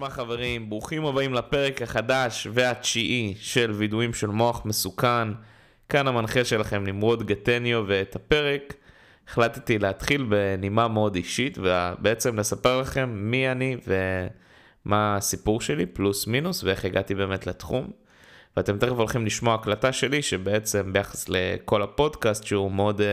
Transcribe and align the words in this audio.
נשמע 0.00 0.10
חברים? 0.10 0.70
ברוכים 0.70 1.04
הבאים 1.04 1.34
לפרק 1.34 1.82
החדש 1.82 2.46
והתשיעי 2.52 3.34
של 3.40 3.70
וידועים 3.70 4.14
של 4.14 4.26
מוח 4.26 4.64
מסוכן. 4.64 5.28
כאן 5.88 6.08
המנחה 6.08 6.44
שלכם 6.44 6.84
נמרוד 6.84 7.26
גטניו, 7.26 7.84
ואת 7.86 8.16
הפרק 8.16 8.74
החלטתי 9.28 9.78
להתחיל 9.78 10.22
בנימה 10.28 10.88
מאוד 10.88 11.14
אישית, 11.14 11.58
ובעצם 11.58 12.38
לספר 12.38 12.80
לכם 12.80 13.10
מי 13.14 13.52
אני 13.52 13.76
ומה 13.86 15.16
הסיפור 15.16 15.60
שלי, 15.60 15.86
פלוס 15.86 16.26
מינוס, 16.26 16.64
ואיך 16.64 16.84
הגעתי 16.84 17.14
באמת 17.14 17.46
לתחום. 17.46 17.90
ואתם 18.56 18.78
תכף 18.78 18.92
הולכים 18.92 19.26
לשמוע 19.26 19.54
הקלטה 19.54 19.92
שלי, 19.92 20.22
שבעצם 20.22 20.92
ביחס 20.92 21.28
לכל 21.28 21.82
הפודקאסט 21.82 22.44
שהוא 22.44 22.72
מאוד 22.72 23.00
uh, 23.00 23.04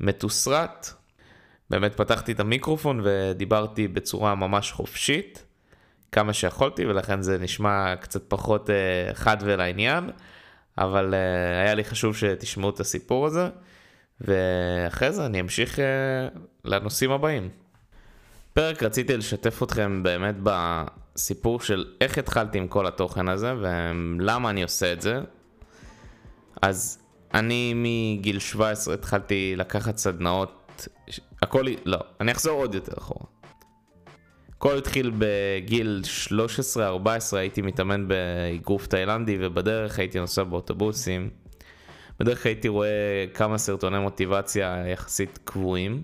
מתוסרט, 0.00 0.90
באמת 1.70 1.94
פתחתי 1.94 2.32
את 2.32 2.40
המיקרופון 2.40 3.00
ודיברתי 3.04 3.88
בצורה 3.88 4.34
ממש 4.34 4.72
חופשית, 4.72 5.44
כמה 6.12 6.32
שיכולתי, 6.32 6.86
ולכן 6.86 7.22
זה 7.22 7.38
נשמע 7.38 7.96
קצת 7.96 8.22
פחות 8.28 8.70
uh, 8.70 9.14
חד 9.14 9.36
ולעניין, 9.40 10.10
אבל 10.78 11.14
uh, 11.14 11.62
היה 11.64 11.74
לי 11.74 11.84
חשוב 11.84 12.16
שתשמעו 12.16 12.70
את 12.70 12.80
הסיפור 12.80 13.26
הזה, 13.26 13.48
ואחרי 14.20 15.12
זה 15.12 15.26
אני 15.26 15.40
אמשיך 15.40 15.76
uh, 15.76 15.80
לנושאים 16.64 17.10
הבאים. 17.10 17.48
פרק 18.52 18.82
רציתי 18.82 19.16
לשתף 19.16 19.62
אתכם 19.62 20.02
באמת 20.02 20.34
בסיפור 20.42 21.60
של 21.60 21.84
איך 22.00 22.18
התחלתי 22.18 22.58
עם 22.58 22.68
כל 22.68 22.86
התוכן 22.86 23.28
הזה 23.28 23.54
ולמה 23.60 24.50
אני 24.50 24.62
עושה 24.62 24.92
את 24.92 25.00
זה. 25.00 25.20
אז 26.62 26.98
אני 27.34 27.72
מגיל 27.76 28.38
17 28.38 28.94
התחלתי 28.94 29.54
לקחת 29.56 29.96
סדנאות 29.96 30.88
הכל, 31.42 31.64
לא, 31.84 31.98
אני 32.20 32.32
אחזור 32.32 32.60
עוד 32.60 32.74
יותר 32.74 32.92
אחורה. 32.98 33.39
הכל 34.60 34.78
התחיל 34.78 35.12
בגיל 35.18 36.02
13-14, 36.76 36.78
הייתי 37.32 37.62
מתאמן 37.62 38.08
באגרוף 38.08 38.86
תאילנדי 38.86 39.36
ובדרך 39.40 39.98
הייתי 39.98 40.20
נוסע 40.20 40.42
באוטובוסים. 40.44 41.30
בדרך 42.18 42.46
הייתי 42.46 42.68
רואה 42.68 43.24
כמה 43.34 43.58
סרטוני 43.58 43.98
מוטיבציה 43.98 44.84
יחסית 44.92 45.38
קבועים, 45.44 46.02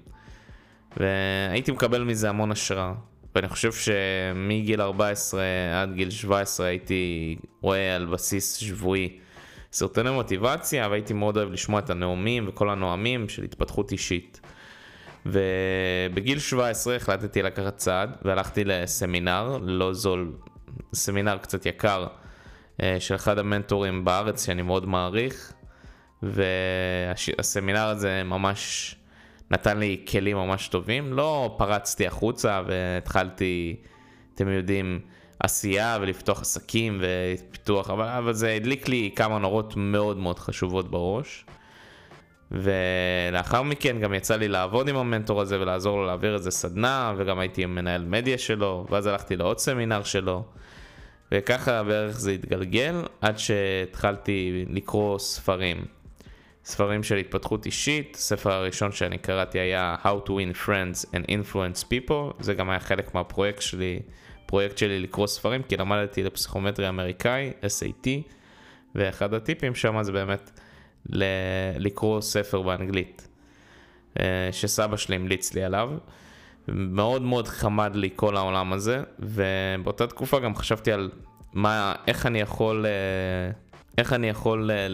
והייתי 0.97 1.73
מקבל 1.73 2.03
מזה 2.03 2.29
המון 2.29 2.53
השראה. 2.53 2.93
ואני 3.35 3.49
חושב 3.49 3.71
שמגיל 3.73 4.81
14 4.81 5.43
עד 5.83 5.95
גיל 5.95 6.11
17 6.11 6.67
הייתי 6.67 7.37
רואה 7.61 7.97
על 7.97 8.07
בסיס 8.07 8.57
שבועי 8.57 9.19
סרטוני 9.73 10.11
מוטיבציה, 10.11 10.89
והייתי 10.89 11.13
מאוד 11.13 11.37
אוהב 11.37 11.53
לשמוע 11.53 11.81
את 11.81 11.91
הנאומים 11.91 12.49
וכל 12.49 12.71
הנואמים 12.71 13.29
של 13.29 13.43
התפתחות 13.43 13.93
אישית. 13.93 14.41
ובגיל 15.31 16.39
17 16.39 16.97
החלטתי 16.97 17.43
לקחת 17.43 17.77
צעד 17.77 18.17
והלכתי 18.25 18.65
לסמינר, 18.65 19.59
לא 19.63 19.93
זול, 19.93 20.33
סמינר 20.95 21.39
קצת 21.39 21.67
יקר 21.67 22.07
אה, 22.83 22.97
של 23.01 23.15
אחד 23.15 23.39
המנטורים 23.39 24.05
בארץ 24.05 24.47
שאני 24.47 24.63
מאוד 24.63 24.89
מעריך, 24.89 25.53
והסמינר 26.23 27.87
הזה 27.87 28.23
ממש 28.25 28.95
נתן 29.51 29.79
לי 29.79 30.05
כלים 30.11 30.37
ממש 30.37 30.69
טובים, 30.69 31.13
לא 31.13 31.55
פרצתי 31.59 32.07
החוצה 32.07 32.63
והתחלתי, 32.67 33.77
אתם 34.35 34.49
יודעים, 34.49 35.01
עשייה 35.41 35.99
ולפתוח 36.01 36.41
עסקים 36.41 37.01
ופיתוח, 37.01 37.91
אבל, 37.91 38.09
אבל 38.09 38.33
זה 38.33 38.53
הדליק 38.53 38.89
לי 38.89 39.11
כמה 39.17 39.39
נורות 39.39 39.77
מאוד 39.77 40.17
מאוד 40.17 40.39
חשובות 40.39 40.91
בראש. 40.91 41.45
ולאחר 42.51 43.63
מכן 43.63 44.01
גם 44.01 44.15
יצא 44.15 44.37
לי 44.37 44.49
לעבוד 44.49 44.89
עם 44.89 44.97
המנטור 44.97 45.41
הזה 45.41 45.61
ולעזור 45.61 45.97
לו 45.97 46.07
להעביר 46.07 46.35
איזה 46.35 46.51
סדנה, 46.51 47.15
וגם 47.17 47.39
הייתי 47.39 47.67
מנהל 47.67 48.05
מדיה 48.05 48.39
שלו, 48.39 48.87
ואז 48.91 49.07
הלכתי 49.07 49.37
לעוד 49.37 49.59
סמינר 49.59 50.03
שלו, 50.03 50.45
וככה 51.33 51.83
בערך 51.83 52.21
זה 52.21 52.31
התגלגל, 52.31 52.95
עד 53.21 53.39
שהתחלתי 53.39 54.65
לקרוא 54.71 55.19
ספרים. 55.19 55.85
ספרים 56.65 57.03
של 57.03 57.17
התפתחות 57.17 57.67
אישית, 57.67 58.17
הספר 58.17 58.53
הראשון 58.53 58.93
שאני 58.93 59.19
קראתי 59.19 59.59
היה 59.59 59.97
How 60.05 60.29
to 60.29 60.31
win 60.31 60.67
friends 60.67 61.09
and 61.15 61.31
influence 61.31 61.85
people, 61.85 62.35
זה 62.41 62.55
גם 62.55 62.71
היה 62.71 62.81
חלק 62.81 63.15
מהפרויקט 63.15 63.63
שלי, 63.63 64.01
פרויקט 64.47 64.79
שלי 64.79 65.01
לקרוא 65.01 65.27
ספרים, 65.27 65.63
כי 65.63 65.77
למדתי 65.77 66.23
לפסיכומטרי 66.23 66.89
אמריקאי, 66.89 67.53
SAT, 67.63 68.09
ואחד 68.95 69.35
הטיפים 69.35 69.75
שם 69.75 70.03
זה 70.03 70.13
באמת 70.13 70.61
ל- 71.11 71.25
לקרוא 71.79 72.21
ספר 72.21 72.63
באנגלית, 72.63 73.29
אה, 74.21 74.49
שסבא 74.53 74.97
שלי 74.97 75.17
המליץ 75.17 75.55
לי 75.55 75.65
עליו. 75.65 75.91
מאוד 76.69 77.23
מאוד 77.23 77.49
חמד 77.49 77.97
לי 77.97 78.11
כל 78.17 78.37
העולם 78.37 78.73
הזה, 78.73 79.03
ובאותה 79.19 80.07
תקופה 80.07 80.41
גם 80.41 80.55
חשבתי 80.55 80.93
על 80.93 81.11
מה, 81.53 81.95
איך 82.07 82.27
אני 82.27 82.41
יכול, 82.41 82.87
אה, 82.87 83.51
איך 83.99 84.13
אני 84.13 84.29
יכול 84.29 84.71
אה, 84.71 84.87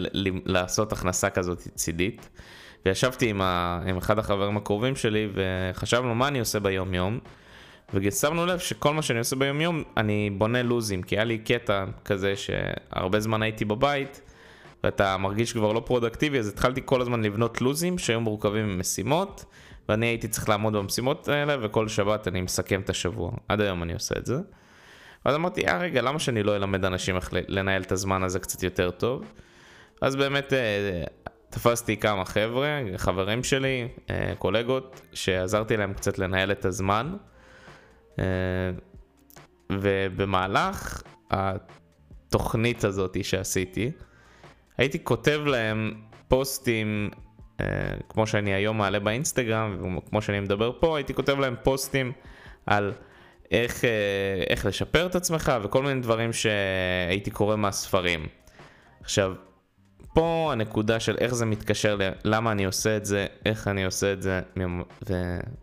לעשות 0.45 0.91
הכנסה 0.91 1.29
כזאת 1.29 1.57
צידית. 1.57 2.29
וישבתי 2.85 3.29
עם, 3.29 3.41
ה, 3.41 3.79
עם 3.87 3.97
אחד 3.97 4.19
החברים 4.19 4.57
הקרובים 4.57 4.95
שלי 4.95 5.27
וחשבנו 5.33 6.15
מה 6.15 6.27
אני 6.27 6.39
עושה 6.39 6.59
ביום 6.59 6.93
יום. 6.93 7.19
ושמנו 7.93 8.45
לב 8.45 8.59
שכל 8.59 8.93
מה 8.93 9.01
שאני 9.01 9.19
עושה 9.19 9.35
ביום 9.35 9.61
יום 9.61 9.83
אני 9.97 10.29
בונה 10.29 10.63
לוזים 10.63 11.03
כי 11.03 11.15
היה 11.15 11.23
לי 11.23 11.37
קטע 11.37 11.85
כזה 12.05 12.33
שהרבה 12.35 13.19
זמן 13.19 13.41
הייתי 13.41 13.65
בבית 13.65 14.21
ואתה 14.83 15.17
מרגיש 15.17 15.53
כבר 15.53 15.73
לא 15.73 15.79
פרודקטיבי, 15.79 16.39
אז 16.39 16.47
התחלתי 16.47 16.81
כל 16.85 17.01
הזמן 17.01 17.23
לבנות 17.23 17.61
לוזים 17.61 17.97
שהיו 17.97 18.21
מורכבים 18.21 18.77
ממשימות, 18.77 19.45
ואני 19.89 20.05
הייתי 20.05 20.27
צריך 20.27 20.49
לעמוד 20.49 20.73
במשימות 20.73 21.27
האלה, 21.27 21.57
וכל 21.61 21.87
שבת 21.87 22.27
אני 22.27 22.41
מסכם 22.41 22.81
את 22.81 22.89
השבוע. 22.89 23.31
עד 23.49 23.61
היום 23.61 23.83
אני 23.83 23.93
עושה 23.93 24.15
את 24.17 24.25
זה. 24.25 24.35
אז 25.25 25.35
אמרתי, 25.35 25.67
אה 25.67 25.77
רגע, 25.77 26.01
למה 26.01 26.19
שאני 26.19 26.43
לא 26.43 26.55
אלמד 26.55 26.85
אנשים 26.85 27.15
איך 27.15 27.29
לנהל 27.47 27.81
את 27.81 27.91
הזמן 27.91 28.23
הזה 28.23 28.39
קצת 28.39 28.63
יותר 28.63 28.91
טוב? 28.91 29.23
אז 30.01 30.15
באמת 30.15 30.53
אה, 30.53 31.03
תפסתי 31.49 31.97
כמה 31.97 32.25
חבר'ה, 32.25 32.81
חברים 32.97 33.43
שלי, 33.43 33.87
אה, 34.09 34.33
קולגות, 34.37 35.01
שעזרתי 35.13 35.77
להם 35.77 35.93
קצת 35.93 36.19
לנהל 36.19 36.51
את 36.51 36.65
הזמן. 36.65 37.15
אה, 38.19 38.25
ובמהלך 39.71 41.03
התוכנית 41.31 42.83
הזאת 42.83 43.23
שעשיתי, 43.23 43.91
הייתי 44.77 45.03
כותב 45.03 45.41
להם 45.45 45.93
פוסטים, 46.27 47.09
אה, 47.61 47.65
כמו 48.09 48.27
שאני 48.27 48.53
היום 48.53 48.77
מעלה 48.77 48.99
באינסטגרם, 48.99 49.97
וכמו 49.97 50.21
שאני 50.21 50.39
מדבר 50.39 50.71
פה, 50.79 50.97
הייתי 50.97 51.13
כותב 51.13 51.39
להם 51.39 51.55
פוסטים 51.63 52.11
על 52.65 52.93
איך, 53.51 53.85
אה, 53.85 53.89
איך 54.49 54.65
לשפר 54.65 55.05
את 55.05 55.15
עצמך 55.15 55.51
וכל 55.63 55.83
מיני 55.83 56.01
דברים 56.01 56.33
שהייתי 56.33 57.31
קורא 57.31 57.55
מהספרים. 57.55 58.27
עכשיו, 59.01 59.33
פה 60.13 60.49
הנקודה 60.51 60.99
של 60.99 61.15
איך 61.19 61.33
זה 61.33 61.45
מתקשר, 61.45 61.97
למה 62.23 62.51
אני 62.51 62.65
עושה 62.65 62.97
את 62.97 63.05
זה, 63.05 63.25
איך 63.45 63.67
אני 63.67 63.85
עושה 63.85 64.13
את 64.13 64.21
זה, 64.21 64.41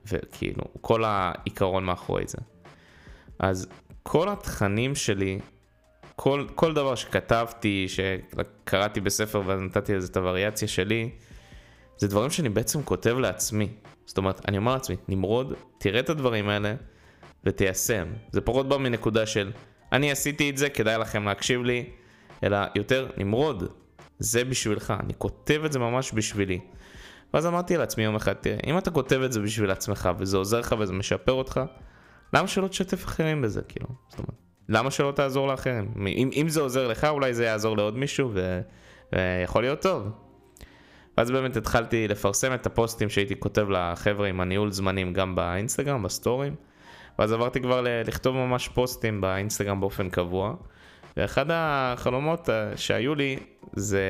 וכאילו, 0.07 0.65
כל 0.81 1.05
העיקרון 1.05 1.85
מאחורי 1.85 2.25
זה. 2.27 2.39
אז 3.39 3.67
כל 4.03 4.29
התכנים 4.29 4.95
שלי 4.95 5.39
כל, 6.23 6.47
כל 6.55 6.75
דבר 6.75 6.95
שכתבתי, 6.95 7.87
שקראתי 7.89 9.01
בספר 9.01 9.43
ונתתי 9.47 9.95
לזה 9.95 10.07
את 10.07 10.17
הווריאציה 10.17 10.69
שלי, 10.69 11.11
זה 11.97 12.09
דברים 12.09 12.31
שאני 12.31 12.49
בעצם 12.49 12.83
כותב 12.83 13.19
לעצמי. 13.19 13.69
זאת 14.07 14.19
אומרת, 14.19 14.49
אני 14.49 14.57
אומר 14.57 14.73
לעצמי, 14.73 14.97
נמרוד, 15.09 15.55
תראה 15.79 16.01
את 16.01 16.11
הדברים 16.11 16.49
האלה 16.49 16.75
ותיישם. 17.45 18.09
זה 18.33 18.41
פחות 18.41 18.69
בא 18.69 18.77
מנקודה 18.77 19.27
של, 19.27 19.53
אני 19.93 20.11
עשיתי 20.11 20.51
את 20.51 20.57
זה, 20.57 20.69
כדאי 20.69 20.99
לכם 20.99 21.25
להקשיב 21.25 21.63
לי, 21.63 21.91
אלא 22.45 22.59
יותר, 22.75 23.11
נמרוד, 23.17 23.73
זה 24.19 24.45
בשבילך, 24.45 24.95
אני 25.01 25.13
כותב 25.19 25.63
את 25.65 25.73
זה 25.73 25.79
ממש 25.79 26.13
בשבילי. 26.15 26.61
ואז 27.35 27.47
אמרתי 27.47 27.77
לעצמי 27.77 28.05
יום 28.05 28.17
אחד, 28.17 28.33
תראה, 28.33 28.59
אם 28.67 28.79
אתה 28.79 28.91
כותב 28.91 29.21
את 29.25 29.33
זה 29.33 29.41
בשביל 29.41 29.71
עצמך 29.71 30.09
וזה 30.19 30.37
עוזר 30.37 30.61
לך 30.61 30.75
וזה 30.79 30.93
משפר 30.93 31.33
אותך, 31.33 31.61
למה 32.35 32.49
שלא 32.49 32.69
תשתף 32.69 33.05
אחרים 33.05 33.43
בזה, 33.43 33.63
כאילו? 33.63 33.89
זאת 34.09 34.19
אומרת, 34.19 34.40
למה 34.71 34.91
שלא 34.91 35.13
תעזור 35.13 35.49
לאחרים? 35.49 35.93
אם, 36.07 36.31
אם 36.33 36.49
זה 36.49 36.61
עוזר 36.61 36.89
לך, 36.89 37.05
אולי 37.05 37.35
זה 37.35 37.45
יעזור 37.45 37.77
לעוד 37.77 37.99
מישהו, 37.99 38.31
ו, 38.35 38.61
ויכול 39.13 39.63
להיות 39.63 39.83
טוב. 39.83 40.09
ואז 41.19 41.31
באמת 41.31 41.57
התחלתי 41.57 42.09
לפרסם 42.09 42.55
את 42.55 42.67
הפוסטים 42.67 43.09
שהייתי 43.09 43.41
כותב 43.41 43.67
לחבר'ה 43.71 44.29
עם 44.29 44.41
הניהול 44.41 44.73
זמנים 44.73 45.13
גם 45.13 45.35
באינסטגרם, 45.35 46.03
בסטורים. 46.03 46.55
ואז 47.19 47.33
עברתי 47.33 47.61
כבר 47.61 47.87
לכתוב 48.05 48.37
ממש 48.37 48.69
פוסטים 48.69 49.21
באינסטגרם 49.21 49.81
באופן 49.81 50.11
קבוע. 50.11 50.55
ואחד 51.17 51.47
החלומות 51.49 52.51
אה, 52.51 52.77
שהיו 52.77 53.15
לי 53.15 53.39
זה 53.73 54.03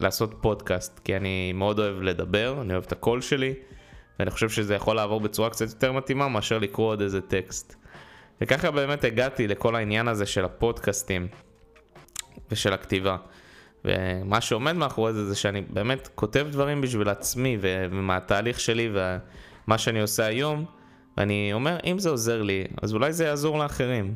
לעשות 0.00 0.34
פודקאסט, 0.40 0.98
כי 0.98 1.16
אני 1.16 1.52
מאוד 1.52 1.78
אוהב 1.78 2.02
לדבר, 2.02 2.58
אני 2.60 2.72
אוהב 2.72 2.84
את 2.86 2.92
הקול 2.92 3.20
שלי, 3.20 3.54
ואני 4.18 4.30
חושב 4.30 4.48
שזה 4.48 4.74
יכול 4.74 4.96
לעבור 4.96 5.20
בצורה 5.20 5.50
קצת 5.50 5.68
יותר 5.68 5.92
מתאימה 5.92 6.28
מאשר 6.28 6.58
לקרוא 6.58 6.86
עוד 6.86 7.00
איזה 7.00 7.20
טקסט. 7.20 7.76
וככה 8.40 8.70
באמת 8.70 9.04
הגעתי 9.04 9.48
לכל 9.48 9.76
העניין 9.76 10.08
הזה 10.08 10.26
של 10.26 10.44
הפודקאסטים 10.44 11.28
ושל 12.50 12.72
הכתיבה. 12.72 13.16
ומה 13.84 14.40
שעומד 14.40 14.72
מאחורי 14.72 15.12
זה 15.12 15.24
זה 15.24 15.36
שאני 15.36 15.62
באמת 15.70 16.08
כותב 16.14 16.46
דברים 16.50 16.80
בשביל 16.80 17.08
עצמי 17.08 17.58
ומהתהליך 17.60 18.60
שלי 18.60 18.90
ומה 18.92 19.78
שאני 19.78 20.00
עושה 20.00 20.24
היום, 20.24 20.64
ואני 21.16 21.50
אומר, 21.52 21.76
אם 21.84 21.98
זה 21.98 22.10
עוזר 22.10 22.42
לי, 22.42 22.64
אז 22.82 22.94
אולי 22.94 23.12
זה 23.12 23.24
יעזור 23.24 23.58
לאחרים. 23.58 24.14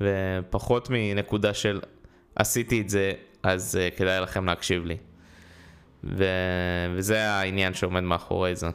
ופחות 0.00 0.88
מנקודה 0.90 1.54
של 1.54 1.80
עשיתי 2.36 2.80
את 2.80 2.88
זה, 2.88 3.12
אז 3.42 3.78
uh, 3.78 3.98
כדאי 3.98 4.20
לכם 4.20 4.46
להקשיב 4.46 4.84
לי. 4.84 4.96
ו... 6.04 6.24
וזה 6.96 7.30
העניין 7.30 7.74
שעומד 7.74 8.00
מאחורי 8.00 8.56
זה. 8.56 8.68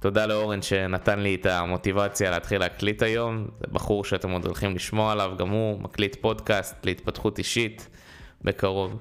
תודה 0.00 0.26
לאורן 0.26 0.62
שנתן 0.62 1.20
לי 1.20 1.34
את 1.34 1.46
המוטיבציה 1.46 2.30
להתחיל 2.30 2.60
להקליט 2.60 3.02
היום. 3.02 3.48
זה 3.58 3.64
בחור 3.72 4.04
שאתם 4.04 4.30
עוד 4.30 4.44
הולכים 4.44 4.74
לשמוע 4.74 5.12
עליו, 5.12 5.32
גם 5.38 5.48
הוא 5.48 5.80
מקליט 5.80 6.16
פודקאסט 6.20 6.86
להתפתחות 6.86 7.38
אישית 7.38 7.88
בקרוב. 8.42 8.96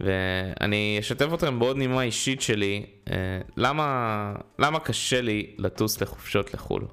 ואני 0.00 0.96
אשתף 1.00 1.34
אתכם 1.34 1.58
בעוד 1.58 1.76
נימה 1.76 2.02
אישית 2.02 2.42
שלי, 2.42 2.86
אה, 3.10 3.14
למה, 3.56 4.34
למה 4.58 4.80
קשה 4.80 5.20
לי 5.20 5.54
לטוס 5.58 6.00
לחופשות 6.00 6.54
לחו"ל? 6.54 6.86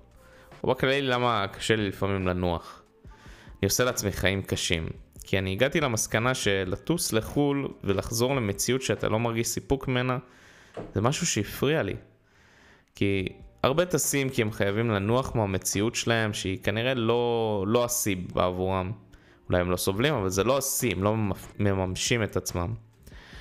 או 0.64 0.70
בכללי 0.70 1.02
למה 1.02 1.46
קשה 1.52 1.76
לי 1.76 1.88
לפעמים 1.88 2.28
לנוח. 2.28 2.84
אני 3.06 3.66
עושה 3.66 3.84
לעצמי 3.84 4.12
חיים 4.12 4.42
קשים. 4.42 4.88
כי 5.24 5.38
אני 5.40 5.52
הגעתי 5.52 5.82
למסקנה 5.82 6.34
שלטוס 6.34 7.14
לחו"ל 7.14 7.68
ולחזור 7.84 8.36
למציאות 8.36 8.82
שאתה 8.82 9.10
לא 9.10 9.20
מרגיש 9.20 9.48
סיפוק 9.48 9.88
ממנה, 9.88 10.18
זה 10.96 11.02
משהו 11.02 11.28
שהפריע 11.28 11.84
לי. 11.84 11.96
כי 12.96 13.28
הרבה 13.64 13.86
טסים 13.86 14.30
כי 14.30 14.42
הם 14.42 14.52
חייבים 14.52 14.92
לנוח 14.92 15.36
מהמציאות 15.36 15.96
שלהם, 15.96 16.34
שהיא 16.34 16.60
כנראה 16.64 16.94
לא, 16.94 17.64
לא 17.68 17.86
השיא 17.86 18.16
בעבורם. 18.34 18.92
אולי 19.50 19.62
הם 19.62 19.72
לא 19.72 19.78
סובלים, 19.78 20.14
אבל 20.14 20.30
זה 20.30 20.44
לא 20.44 20.58
השיא, 20.58 20.92
הם 20.92 21.04
לא 21.04 21.16
מממשים 21.60 22.24
את 22.24 22.38
עצמם. 22.38 22.74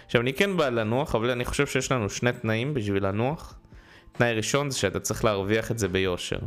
עכשיו, 0.07 0.21
אני 0.21 0.33
כן 0.33 0.57
בא 0.57 0.69
לנוח, 0.69 1.15
אבל 1.15 1.31
אני 1.31 1.45
חושב 1.45 1.67
שיש 1.67 1.93
לנו 1.93 2.11
שני 2.11 2.33
תנאים 2.33 2.75
בשביל 2.75 3.07
לנוח. 3.07 3.59
תנאי 4.13 4.35
ראשון 4.35 4.71
זה 4.71 4.79
שאתה 4.79 5.01
צריך 5.01 5.25
להרוויח 5.25 5.71
את 5.71 5.79
זה 5.79 5.89
ביושר. 5.89 6.39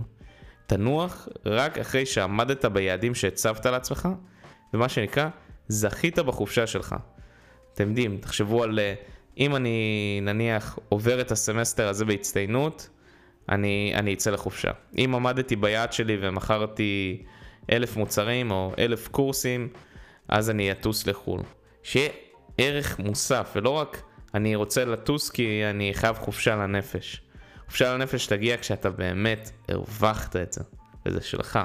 תנוח 0.68 1.28
רק 1.46 1.78
אחרי 1.78 2.06
שעמדת 2.06 2.66
ביעדים 2.66 3.16
שהצבת 3.16 3.66
לעצמך, 3.66 4.10
ומה 4.74 4.90
שנקרא, 4.90 5.30
זכית 5.68 6.20
בחופשה 6.20 6.68
שלך. 6.68 6.96
אתם 7.74 7.90
יודעים, 7.90 8.18
תחשבו 8.18 8.64
על 8.64 8.80
אה, 8.80 8.94
אם 9.38 9.56
אני 9.56 10.20
נניח 10.22 10.80
עובר 10.90 11.22
את 11.22 11.32
הסמסטר 11.32 11.88
הזה 11.88 12.06
בהצטיינות, 12.06 12.90
אני, 13.50 13.92
אני 13.96 14.14
אצא 14.14 14.32
לחופשה. 14.32 14.72
אם 14.98 15.16
עמדתי 15.16 15.56
ביעד 15.56 15.94
שלי 15.94 16.18
ומכרתי 16.22 17.24
אלף 17.72 17.98
מוצרים 17.98 18.52
או 18.52 18.74
אלף 18.80 19.08
קורסים, 19.08 19.70
אז 20.28 20.50
אני 20.50 20.72
אטוס 20.72 21.08
לחו"ל. 21.08 21.42
שיהיה 21.84 22.10
ערך 22.58 23.00
מוסף, 23.00 23.52
ולא 23.56 23.70
רק 23.70 24.02
אני 24.34 24.56
רוצה 24.56 24.86
לטוס 24.86 25.30
כי 25.30 25.62
אני 25.70 25.94
חייב 25.94 26.16
חופשה 26.16 26.56
לנפש. 26.56 27.22
חופשה 27.66 27.94
לנפש 27.94 28.28
תגיע 28.28 28.58
כשאתה 28.58 28.90
באמת 28.90 29.52
הרווחת 29.70 30.36
את 30.36 30.54
זה, 30.54 30.62
וזה 31.06 31.22
שלך. 31.22 31.60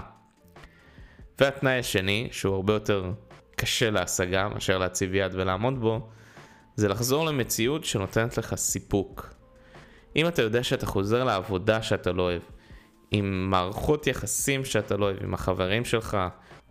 והתנאי 1.39 1.79
השני, 1.79 2.29
שהוא 2.33 2.55
הרבה 2.55 2.73
יותר 2.73 3.13
קשה 3.57 3.91
להשגה 3.91 4.49
מאשר 4.49 4.79
להציב 4.79 5.15
יד 5.15 5.35
ולעמוד 5.35 5.81
בו, 5.81 6.09
זה 6.77 6.89
לחזור 6.89 7.25
למציאות 7.25 7.85
שנותנת 7.85 8.39
לך 8.39 8.55
סיפוק. 8.55 9.38
אם 10.17 10.29
אתה 10.29 10.43
יודע 10.43 10.63
שאתה 10.63 10.87
חוזר 10.87 11.25
לעבודה 11.25 11.83
שאתה 11.83 12.13
לא 12.13 12.23
אוהב, 12.23 12.43
עם 13.11 13.51
מערכות 13.51 14.07
יחסים 14.07 14.65
שאתה 14.65 14.97
לא 14.97 15.05
אוהב, 15.05 15.17
עם 15.23 15.35
החברים 15.35 15.85
שלך, 15.85 16.17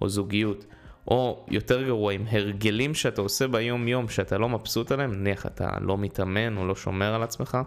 או 0.02 0.10
זוגיות, 0.10 0.66
או 1.08 1.46
יותר 1.48 1.84
גרוע, 1.84 2.14
עם 2.14 2.26
הרגלים 2.30 2.94
שאתה 2.94 3.22
עושה 3.22 3.48
ביום 3.48 3.88
יום 3.88 4.10
שאתה 4.10 4.38
לא 4.38 4.50
מבסוט 4.50 4.92
עליהם, 4.92 5.14
נניח 5.14 5.46
אתה 5.46 5.70
לא 5.82 5.98
מתאמן 5.98 6.58
או 6.58 6.68
לא 6.68 6.76
שומר 6.76 7.14
על 7.14 7.24
עצמך, 7.24 7.58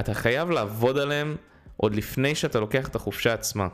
אתה 0.00 0.14
חייב 0.14 0.50
לעבוד 0.50 0.98
עליהם 0.98 1.36
עוד 1.76 1.94
לפני 1.94 2.34
שאתה 2.34 2.60
לוקח 2.60 2.88
את 2.88 2.96
החופשה 2.96 3.32
עצמה. 3.32 3.68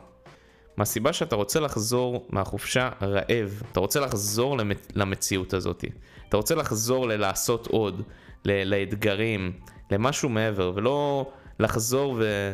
מהסיבה 0.77 1.13
שאתה 1.13 1.35
רוצה 1.35 1.59
לחזור 1.59 2.27
מהחופשה 2.29 2.89
רעב, 3.01 3.61
אתה 3.71 3.79
רוצה 3.79 3.99
לחזור 3.99 4.57
למציאות 4.95 5.53
הזאת, 5.53 5.85
אתה 6.29 6.37
רוצה 6.37 6.55
לחזור 6.55 7.07
ללעשות 7.07 7.67
עוד, 7.67 8.01
לאתגרים, 8.45 9.51
למשהו 9.91 10.29
מעבר, 10.29 10.71
ולא 10.75 11.31
לחזור 11.59 12.15
ו... 12.19 12.53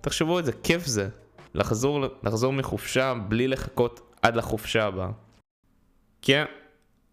תחשבו 0.00 0.38
איזה 0.38 0.52
כיף 0.52 0.86
זה, 0.86 1.08
לחזור, 1.54 2.06
לחזור 2.22 2.52
מחופשה 2.52 3.14
בלי 3.28 3.48
לחכות 3.48 4.14
עד 4.22 4.36
לחופשה 4.36 4.86
הבאה. 4.86 5.10
כן, 6.22 6.44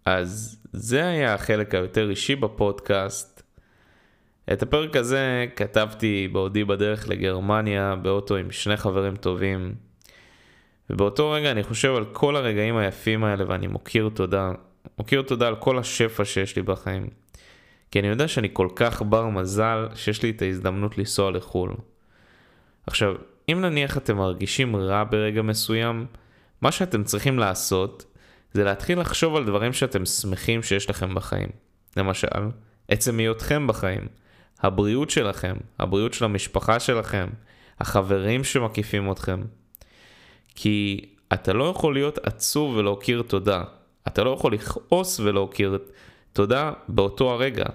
אז 0.05 0.61
זה 0.73 1.07
היה 1.07 1.33
החלק 1.33 1.75
היותר 1.75 2.09
אישי 2.09 2.35
בפודקאסט. 2.35 3.41
את 4.53 4.63
הפרק 4.63 4.95
הזה 4.95 5.45
כתבתי 5.55 6.27
בעודי 6.27 6.63
בדרך 6.63 7.09
לגרמניה 7.09 7.95
באוטו 7.95 8.35
עם 8.35 8.51
שני 8.51 8.77
חברים 8.77 9.15
טובים. 9.15 9.75
ובאותו 10.89 11.31
רגע 11.31 11.51
אני 11.51 11.63
חושב 11.63 11.95
על 11.95 12.05
כל 12.05 12.35
הרגעים 12.35 12.77
היפים 12.77 13.23
האלה 13.23 13.43
ואני 13.47 13.67
מוקיר 13.67 14.09
תודה. 14.13 14.51
מוקיר 14.97 15.21
תודה 15.21 15.47
על 15.47 15.55
כל 15.55 15.79
השפע 15.79 16.25
שיש 16.25 16.55
לי 16.55 16.61
בחיים. 16.61 17.07
כי 17.91 17.99
אני 17.99 18.07
יודע 18.07 18.27
שאני 18.27 18.49
כל 18.53 18.67
כך 18.75 19.01
בר 19.01 19.27
מזל 19.29 19.87
שיש 19.95 20.23
לי 20.23 20.29
את 20.29 20.41
ההזדמנות 20.41 20.97
לנסוע 20.97 21.31
לחו"ל. 21.31 21.73
עכשיו, 22.87 23.15
אם 23.51 23.61
נניח 23.61 23.97
אתם 23.97 24.17
מרגישים 24.17 24.75
רע 24.75 25.03
ברגע 25.03 25.41
מסוים, 25.41 26.05
מה 26.61 26.71
שאתם 26.71 27.03
צריכים 27.03 27.39
לעשות 27.39 28.05
זה 28.53 28.63
להתחיל 28.63 28.99
לחשוב 28.99 29.35
על 29.35 29.45
דברים 29.45 29.73
שאתם 29.73 30.05
שמחים 30.05 30.63
שיש 30.63 30.89
לכם 30.89 31.15
בחיים. 31.15 31.49
למשל, 31.97 32.27
עצם 32.87 33.17
היותכם 33.17 33.67
בחיים, 33.67 34.07
הבריאות 34.59 35.09
שלכם, 35.09 35.55
הבריאות 35.79 36.13
של 36.13 36.25
המשפחה 36.25 36.79
שלכם, 36.79 37.27
החברים 37.79 38.43
שמקיפים 38.43 39.11
אתכם. 39.11 39.41
כי 40.59 41.05
אתה 41.33 41.53
לא 41.53 41.63
יכול 41.63 41.93
להיות 41.93 42.17
עצוב 42.23 42.75
ולהכיר 42.77 43.21
תודה. 43.21 43.63
אתה 44.07 44.23
לא 44.23 44.29
יכול 44.29 44.53
לכעוס 44.53 45.19
ולהכיר 45.19 45.77
תודה 46.33 46.71
באותו 46.87 47.31
הרגע. 47.31 47.65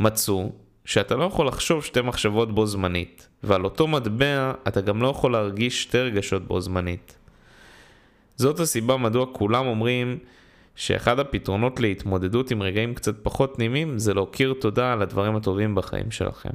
מצאו 0.00 0.52
שאתה 0.84 1.16
לא 1.16 1.24
יכול 1.24 1.46
לחשוב 1.46 1.84
שתי 1.84 2.00
מחשבות 2.00 2.54
בו 2.54 2.66
זמנית, 2.66 3.28
ועל 3.42 3.64
אותו 3.64 3.86
מטבע 3.86 4.52
אתה 4.68 4.80
גם 4.80 5.02
לא 5.02 5.08
יכול 5.08 5.32
להרגיש 5.32 5.82
שתי 5.82 5.98
רגשות 5.98 6.46
בו 6.46 6.60
זמנית. 6.60 7.18
זאת 8.36 8.60
הסיבה 8.60 8.96
מדוע 8.96 9.26
כולם 9.32 9.66
אומרים 9.66 10.18
שאחד 10.76 11.18
הפתרונות 11.18 11.80
להתמודדות 11.80 12.50
עם 12.50 12.62
רגעים 12.62 12.94
קצת 12.94 13.14
פחות 13.22 13.58
נעימים 13.58 13.98
זה 13.98 14.14
להכיר 14.14 14.54
תודה 14.60 14.92
על 14.92 15.02
הדברים 15.02 15.36
הטובים 15.36 15.74
בחיים 15.74 16.10
שלכם. 16.10 16.54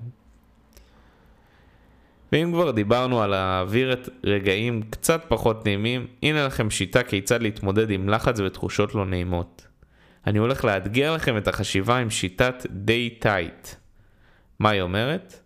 ואם 2.31 2.51
כבר 2.53 2.71
דיברנו 2.71 3.21
על 3.21 3.29
להעביר 3.29 3.93
את 3.93 4.09
רגעים 4.23 4.81
קצת 4.89 5.25
פחות 5.27 5.65
נעימים, 5.65 6.07
הנה 6.23 6.45
לכם 6.45 6.69
שיטה 6.69 7.03
כיצד 7.03 7.41
להתמודד 7.41 7.91
עם 7.91 8.09
לחץ 8.09 8.39
ותחושות 8.39 8.95
לא 8.95 9.05
נעימות. 9.05 9.67
אני 10.27 10.39
הולך 10.39 10.65
לאתגר 10.65 11.13
לכם 11.13 11.37
את 11.37 11.47
החשיבה 11.47 11.97
עם 11.97 12.09
שיטת 12.09 12.65
day 12.87 13.23
tight. 13.23 13.75
מה 14.59 14.69
היא 14.69 14.81
אומרת? 14.81 15.39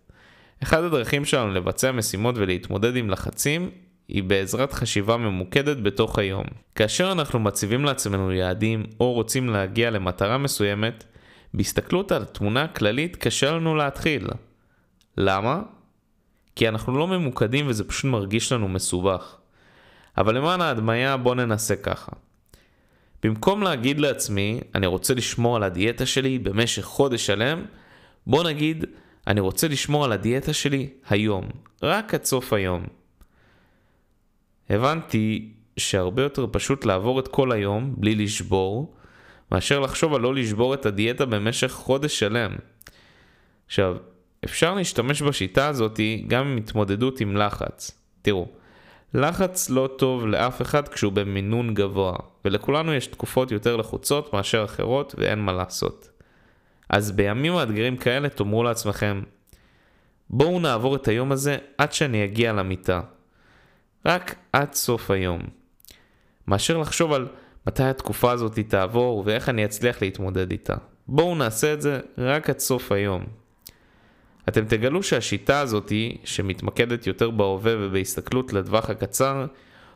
אחד 0.62 0.84
הדרכים 0.84 1.24
שלנו 1.24 1.52
לבצע 1.52 1.92
משימות 1.92 2.34
ולהתמודד 2.38 2.96
עם 2.96 3.10
לחצים 3.10 3.70
היא 4.08 4.22
בעזרת 4.22 4.72
חשיבה 4.72 5.16
ממוקדת 5.16 5.76
בתוך 5.76 6.18
היום. 6.18 6.44
כאשר 6.74 7.12
אנחנו 7.12 7.38
מציבים 7.38 7.84
לעצמנו 7.84 8.32
יעדים 8.32 8.84
או 9.00 9.12
רוצים 9.12 9.48
להגיע 9.48 9.90
למטרה 9.90 10.38
מסוימת, 10.38 11.04
בהסתכלות 11.54 12.12
על 12.12 12.22
התמונה 12.22 12.62
הכללית 12.62 13.16
קשה 13.16 13.52
לנו 13.52 13.74
להתחיל. 13.74 14.28
למה? 15.16 15.62
כי 16.56 16.68
אנחנו 16.68 16.98
לא 16.98 17.06
ממוקדים 17.06 17.66
וזה 17.68 17.84
פשוט 17.84 18.04
מרגיש 18.10 18.52
לנו 18.52 18.68
מסובך. 18.68 19.36
אבל 20.18 20.36
למען 20.36 20.60
ההדמיה 20.60 21.16
בוא 21.16 21.34
ננסה 21.34 21.76
ככה. 21.76 22.12
במקום 23.22 23.62
להגיד 23.62 24.00
לעצמי, 24.00 24.60
אני 24.74 24.86
רוצה 24.86 25.14
לשמור 25.14 25.56
על 25.56 25.62
הדיאטה 25.62 26.06
שלי 26.06 26.38
במשך 26.38 26.82
חודש 26.82 27.26
שלם, 27.26 27.64
בוא 28.26 28.44
נגיד, 28.44 28.84
אני 29.26 29.40
רוצה 29.40 29.68
לשמור 29.68 30.04
על 30.04 30.12
הדיאטה 30.12 30.52
שלי 30.52 30.88
היום, 31.08 31.48
רק 31.82 32.14
עד 32.14 32.24
סוף 32.24 32.52
היום. 32.52 32.86
הבנתי 34.70 35.52
שהרבה 35.76 36.22
יותר 36.22 36.46
פשוט 36.52 36.84
לעבור 36.84 37.20
את 37.20 37.28
כל 37.28 37.52
היום 37.52 37.94
בלי 37.96 38.14
לשבור, 38.14 38.94
מאשר 39.52 39.80
לחשוב 39.80 40.14
על 40.14 40.20
לא 40.20 40.34
לשבור 40.34 40.74
את 40.74 40.86
הדיאטה 40.86 41.26
במשך 41.26 41.70
חודש 41.70 42.18
שלם. 42.18 42.56
עכשיו, 43.66 43.96
אפשר 44.44 44.74
להשתמש 44.74 45.22
בשיטה 45.22 45.68
הזאת 45.68 46.00
גם 46.26 46.46
עם 46.46 46.56
התמודדות 46.56 47.20
עם 47.20 47.36
לחץ. 47.36 47.90
תראו, 48.22 48.48
לחץ 49.14 49.70
לא 49.70 49.88
טוב 49.98 50.26
לאף 50.26 50.62
אחד 50.62 50.88
כשהוא 50.88 51.12
במינון 51.12 51.74
גבוה, 51.74 52.16
ולכולנו 52.44 52.94
יש 52.94 53.06
תקופות 53.06 53.50
יותר 53.52 53.76
לחוצות 53.76 54.32
מאשר 54.32 54.64
אחרות 54.64 55.14
ואין 55.18 55.38
מה 55.38 55.52
לעשות. 55.52 56.08
אז 56.88 57.12
בימים 57.12 57.52
מאתגרים 57.52 57.96
כאלה 57.96 58.28
תאמרו 58.28 58.62
לעצמכם, 58.62 59.22
בואו 60.30 60.60
נעבור 60.60 60.96
את 60.96 61.08
היום 61.08 61.32
הזה 61.32 61.56
עד 61.78 61.92
שאני 61.92 62.24
אגיע 62.24 62.52
למיטה. 62.52 63.00
רק 64.06 64.34
עד 64.52 64.72
סוף 64.72 65.10
היום. 65.10 65.40
מאשר 66.48 66.78
לחשוב 66.78 67.12
על 67.12 67.28
מתי 67.66 67.82
התקופה 67.82 68.32
הזאת 68.32 68.58
תעבור 68.58 69.22
ואיך 69.26 69.48
אני 69.48 69.64
אצליח 69.64 70.02
להתמודד 70.02 70.50
איתה. 70.50 70.74
בואו 71.08 71.34
נעשה 71.34 71.72
את 71.72 71.82
זה 71.82 72.00
רק 72.18 72.50
עד 72.50 72.58
סוף 72.58 72.92
היום. 72.92 73.24
אתם 74.48 74.64
תגלו 74.64 75.02
שהשיטה 75.02 75.60
הזאתי, 75.60 76.16
שמתמקדת 76.24 77.06
יותר 77.06 77.30
בהווה 77.30 77.72
ובהסתכלות 77.78 78.52
לטווח 78.52 78.90
הקצר, 78.90 79.46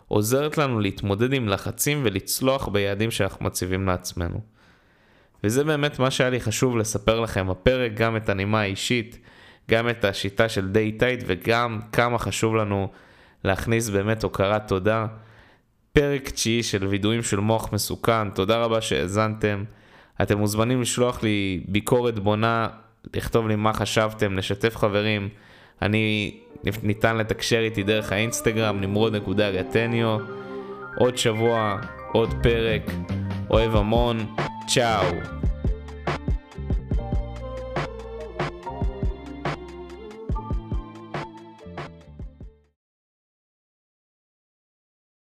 עוזרת 0.08 0.58
לנו 0.58 0.80
להתמודד 0.80 1.32
עם 1.32 1.48
לחצים 1.48 2.00
ולצלוח 2.04 2.68
ביעדים 2.68 3.10
שאנחנו 3.10 3.46
מציבים 3.46 3.86
לעצמנו. 3.86 4.40
וזה 5.44 5.64
באמת 5.64 5.98
מה 5.98 6.10
שהיה 6.10 6.30
לי 6.30 6.40
חשוב 6.40 6.76
לספר 6.76 7.20
לכם 7.20 7.50
הפרק, 7.50 7.92
גם 7.94 8.16
את 8.16 8.28
הנימה 8.28 8.60
האישית, 8.60 9.18
גם 9.70 9.88
את 9.88 10.04
השיטה 10.04 10.48
של 10.48 10.68
די 10.68 10.92
טייט 10.92 11.24
וגם 11.26 11.80
כמה 11.92 12.18
חשוב 12.18 12.56
לנו 12.56 12.88
להכניס 13.44 13.88
באמת 13.88 14.22
הוקרת 14.22 14.68
תודה. 14.68 15.06
פרק 15.92 16.30
תשיעי 16.30 16.62
של 16.62 16.86
וידועים 16.86 17.22
של 17.22 17.40
מוח 17.40 17.72
מסוכן, 17.72 18.30
תודה 18.30 18.58
רבה 18.58 18.80
שהאזנתם. 18.80 19.64
אתם 20.22 20.38
מוזמנים 20.38 20.82
לשלוח 20.82 21.22
לי 21.22 21.64
ביקורת 21.68 22.18
בונה, 22.18 22.68
לכתוב 23.14 23.48
לי 23.48 23.56
מה 23.56 23.72
חשבתם, 23.72 24.36
לשתף 24.36 24.76
חברים. 24.76 25.28
אני, 25.82 26.36
ניתן 26.82 27.16
לתקשר 27.16 27.58
איתי 27.58 27.82
דרך 27.82 28.12
האינסטגרם, 28.12 28.80
נמרוד.גטניו. 28.80 30.18
עוד 30.98 31.18
שבוע, 31.18 31.76
עוד 32.12 32.34
פרק, 32.42 32.82
אוהב 33.50 33.76
המון, 33.76 34.34
צ'או. 34.66 35.37